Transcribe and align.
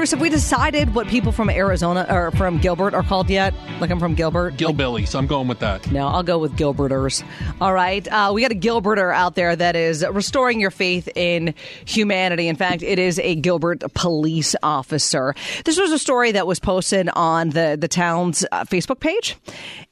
Bruce, 0.00 0.12
have 0.12 0.20
we 0.22 0.30
decided 0.30 0.94
what 0.94 1.08
people 1.08 1.30
from 1.30 1.50
Arizona 1.50 2.06
or 2.08 2.30
from 2.30 2.56
Gilbert 2.56 2.94
are 2.94 3.02
called 3.02 3.28
yet? 3.28 3.52
Like 3.80 3.90
I'm 3.90 3.98
from 3.98 4.14
Gilbert. 4.14 4.56
Gilbilly, 4.56 5.06
so 5.06 5.18
I'm 5.18 5.26
going 5.26 5.46
with 5.46 5.58
that. 5.58 5.92
No, 5.92 6.06
I'll 6.06 6.22
go 6.22 6.38
with 6.38 6.56
Gilberters. 6.56 7.22
All 7.60 7.74
right. 7.74 8.08
Uh, 8.08 8.32
we 8.34 8.40
got 8.40 8.50
a 8.50 8.54
Gilberter 8.54 9.14
out 9.14 9.34
there 9.34 9.54
that 9.54 9.76
is 9.76 10.02
restoring 10.10 10.58
your 10.58 10.70
faith 10.70 11.06
in 11.14 11.52
humanity. 11.84 12.48
In 12.48 12.56
fact, 12.56 12.82
it 12.82 12.98
is 12.98 13.18
a 13.18 13.34
Gilbert 13.34 13.82
police 13.92 14.56
officer. 14.62 15.34
This 15.66 15.78
was 15.78 15.92
a 15.92 15.98
story 15.98 16.32
that 16.32 16.46
was 16.46 16.60
posted 16.60 17.10
on 17.10 17.50
the, 17.50 17.76
the 17.78 17.86
town's 17.86 18.42
uh, 18.52 18.64
Facebook 18.64 19.00
page. 19.00 19.36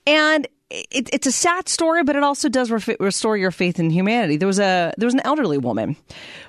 And 0.06 0.48
it, 0.70 1.10
it's 1.12 1.26
a 1.26 1.32
sad 1.32 1.68
story, 1.68 2.02
but 2.02 2.16
it 2.16 2.22
also 2.22 2.48
does 2.48 2.70
re- 2.70 2.96
restore 2.98 3.36
your 3.36 3.50
faith 3.50 3.78
in 3.78 3.90
humanity. 3.90 4.38
There 4.38 4.48
was 4.48 4.58
a 4.58 4.94
there 4.96 5.06
was 5.06 5.12
an 5.12 5.20
elderly 5.26 5.58
woman 5.58 5.96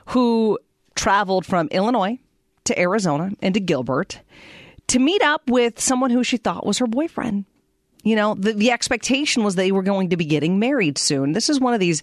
who 0.06 0.58
traveled 0.96 1.46
from 1.46 1.68
Illinois 1.72 2.20
to 2.66 2.80
Arizona 2.80 3.32
and 3.42 3.54
to 3.54 3.60
Gilbert 3.60 4.22
to 4.88 5.00
meet 5.00 5.22
up 5.22 5.50
with 5.50 5.80
someone 5.80 6.10
who 6.10 6.24
she 6.24 6.38
thought 6.38 6.66
was 6.66 6.80
her 6.80 6.88
boyfriend. 6.88 7.46
You 8.04 8.16
know, 8.16 8.34
the, 8.34 8.54
the 8.54 8.72
expectation 8.72 9.44
was 9.44 9.56
they 9.56 9.72
were 9.72 9.84
going 9.84 10.10
to 10.10 10.18
be 10.18 10.26
getting 10.26 10.58
married 10.58 10.98
soon. 10.98 11.34
This 11.34 11.50
is 11.50 11.60
one 11.60 11.74
of 11.74 11.82
these 11.82 12.02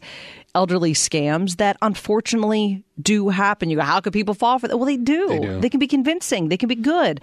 elderly 0.55 0.93
scams 0.93 1.57
that 1.57 1.79
unfortunately 1.81 2.85
do 3.01 3.31
happen. 3.31 3.71
You 3.71 3.77
go, 3.77 3.83
how 3.83 4.01
could 4.01 4.13
people 4.13 4.35
fall 4.35 4.59
for 4.59 4.69
that? 4.69 4.77
Well, 4.77 4.87
they 4.87 4.99
do. 4.99 5.29
They 5.29 5.39
do. 5.39 5.61
They 5.61 5.71
can 5.71 5.81
be 5.81 5.87
convincing. 5.87 6.49
They 6.49 6.59
can 6.59 6.69
be 6.69 6.75
good. 6.75 7.21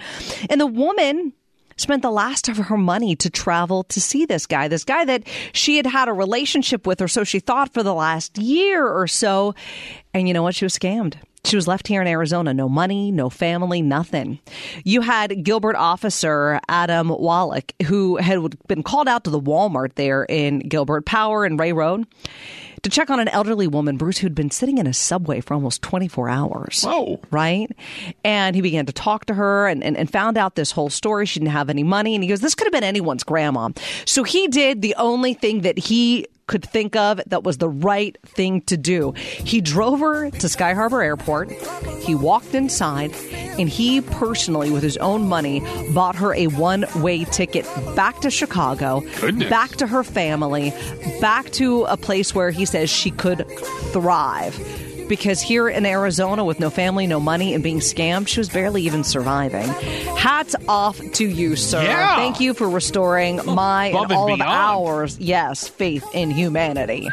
And 0.49 0.59
the 0.59 0.67
woman 0.67 1.33
spent 1.77 2.01
the 2.01 2.11
last 2.11 2.49
of 2.49 2.57
her 2.57 2.77
money 2.77 3.15
to 3.17 3.29
travel 3.29 3.83
to 3.85 4.01
see 4.01 4.25
this 4.25 4.45
guy, 4.45 4.67
this 4.67 4.83
guy 4.83 5.05
that 5.05 5.23
she 5.53 5.77
had 5.77 5.85
had 5.85 6.07
a 6.07 6.13
relationship 6.13 6.87
with, 6.87 7.01
or 7.01 7.07
so 7.07 7.23
she 7.23 7.39
thought 7.39 7.73
for 7.73 7.83
the 7.83 7.93
last 7.93 8.37
year 8.37 8.87
or 8.87 9.07
so. 9.07 9.53
And 10.13 10.27
you 10.27 10.33
know 10.33 10.43
what? 10.43 10.55
She 10.55 10.65
was 10.65 10.77
scammed. 10.77 11.15
She 11.45 11.57
was 11.57 11.67
left 11.67 11.87
here 11.87 12.01
in 12.01 12.07
Arizona. 12.07 12.53
No 12.53 12.69
money, 12.69 13.11
no 13.11 13.29
family, 13.29 13.81
nothing. 13.81 14.39
You 14.85 15.01
had 15.01 15.43
Gilbert 15.43 15.75
officer 15.75 16.61
Adam 16.69 17.09
Wallach, 17.09 17.73
who 17.85 18.15
had 18.15 18.39
been 18.67 18.81
called 18.81 19.09
out 19.09 19.25
to 19.25 19.29
the 19.29 19.41
Walmart 19.41 19.95
there 19.95 20.23
in 20.23 20.59
Gilbert 20.59 21.05
Power 21.05 21.43
and 21.43 21.59
Ray 21.59 21.73
Road 21.73 22.07
to 22.83 22.89
check 22.89 23.09
on 23.09 23.19
an 23.19 23.27
elderly 23.29 23.67
woman, 23.67 23.97
Bruce, 23.97 24.17
who'd 24.17 24.35
been 24.35 24.51
sitting 24.51 24.77
in 24.77 24.87
a 24.87 24.93
subway 24.93 25.41
for 25.41 25.53
almost 25.53 25.81
24 25.81 26.29
hours. 26.29 26.83
Whoa. 26.83 27.19
Right? 27.31 27.69
And 28.23 28.55
he 28.55 28.61
began 28.61 28.85
to 28.85 28.93
talk 28.93 29.25
to 29.25 29.33
her 29.33 29.67
and, 29.67 29.83
and, 29.83 29.97
and 29.97 30.09
found 30.09 30.37
out 30.37 30.55
this 30.55 30.71
whole 30.71 30.89
story. 30.89 31.25
She 31.25 31.39
didn't 31.39 31.51
have 31.51 31.69
any 31.69 31.83
money. 31.83 32.15
And 32.15 32.23
he 32.23 32.29
goes, 32.29 32.41
This 32.41 32.55
could 32.55 32.67
have 32.67 32.73
been 32.73 32.83
anyone's 32.83 33.23
grandma. 33.23 33.69
So 34.05 34.23
he 34.23 34.47
did 34.47 34.81
the 34.81 34.95
only 34.95 35.33
thing 35.33 35.61
that 35.61 35.77
he 35.77 36.27
could 36.47 36.63
think 36.63 36.95
of 36.95 37.21
that 37.27 37.43
was 37.43 37.57
the 37.57 37.69
right 37.69 38.17
thing 38.25 38.61
to 38.61 38.77
do. 38.77 39.13
He 39.13 39.61
drove 39.61 39.99
her 39.99 40.29
to 40.29 40.49
Sky 40.49 40.73
Harbor 40.73 41.01
Airport. 41.01 41.51
He 42.01 42.15
walked 42.15 42.53
inside 42.53 43.13
and 43.59 43.69
he 43.69 44.01
personally, 44.01 44.71
with 44.71 44.83
his 44.83 44.97
own 44.97 45.27
money, 45.27 45.61
bought 45.93 46.15
her 46.15 46.33
a 46.33 46.47
one 46.47 46.85
way 46.95 47.23
ticket 47.25 47.65
back 47.95 48.19
to 48.21 48.31
Chicago, 48.31 49.01
Goodness. 49.21 49.49
back 49.49 49.71
to 49.77 49.87
her 49.87 50.03
family, 50.03 50.73
back 51.21 51.51
to 51.51 51.83
a 51.83 51.97
place 51.97 52.33
where 52.33 52.51
he 52.51 52.65
says 52.65 52.89
she 52.89 53.11
could 53.11 53.45
thrive. 53.91 54.57
Because 55.07 55.41
here 55.41 55.69
in 55.69 55.85
Arizona, 55.85 56.43
with 56.43 56.59
no 56.59 56.69
family, 56.69 57.07
no 57.07 57.19
money, 57.19 57.53
and 57.53 57.63
being 57.63 57.79
scammed, 57.79 58.27
she 58.27 58.39
was 58.39 58.49
barely 58.49 58.83
even 58.83 59.03
surviving. 59.03 59.67
Hats 60.15 60.55
off 60.67 60.99
to 61.13 61.27
you, 61.27 61.55
sir. 61.55 61.83
Yeah. 61.83 62.15
Thank 62.15 62.39
you 62.39 62.53
for 62.53 62.69
restoring 62.69 63.41
my 63.45 63.87
Above 63.87 64.03
and 64.03 64.11
and 64.11 64.19
all 64.19 64.33
of 64.33 64.41
ours, 64.41 65.17
yes, 65.19 65.67
faith 65.67 66.05
in 66.13 66.31
humanity. 66.31 67.09